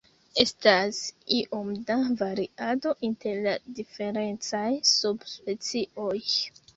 [0.43, 0.99] Estas
[1.39, 6.17] iom da variado inter la diferencaj subspecioj.